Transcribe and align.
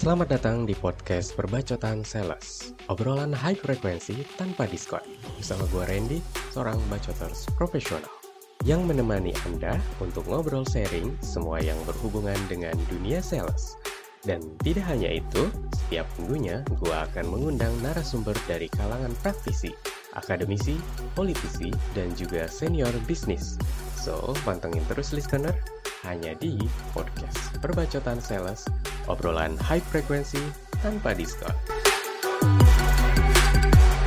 Selamat 0.00 0.32
datang 0.32 0.64
di 0.64 0.72
podcast 0.72 1.36
Perbacotan 1.36 2.00
Sales. 2.08 2.72
Obrolan 2.88 3.36
high 3.36 3.52
frekuensi 3.52 4.24
tanpa 4.40 4.64
diskon. 4.64 5.04
Bersama 5.36 5.68
gue 5.68 5.84
Randy, 5.84 6.24
seorang 6.56 6.80
bacoters 6.88 7.44
profesional. 7.52 8.08
Yang 8.64 8.88
menemani 8.88 9.36
Anda 9.44 9.76
untuk 10.00 10.24
ngobrol 10.24 10.64
sharing 10.64 11.12
semua 11.20 11.60
yang 11.60 11.76
berhubungan 11.84 12.40
dengan 12.48 12.72
dunia 12.88 13.20
sales. 13.20 13.76
Dan 14.24 14.40
tidak 14.64 14.88
hanya 14.88 15.20
itu, 15.20 15.52
setiap 15.76 16.08
minggunya 16.16 16.64
gue 16.80 16.96
akan 17.12 17.28
mengundang 17.28 17.76
narasumber 17.84 18.32
dari 18.48 18.72
kalangan 18.72 19.12
praktisi 19.20 19.76
Akademisi, 20.18 20.74
politisi, 21.14 21.70
dan 21.94 22.10
juga 22.18 22.50
senior 22.50 22.90
bisnis. 23.06 23.54
So, 23.94 24.34
pantengin 24.42 24.82
terus 24.90 25.14
listener 25.14 25.54
hanya 26.02 26.34
di 26.40 26.56
podcast 26.90 27.54
Perbacotan 27.62 28.18
Sales, 28.18 28.66
obrolan 29.08 29.56
high 29.64 29.80
frekuensi 29.80 30.42
tanpa 30.82 31.16
diskon. 31.16 31.79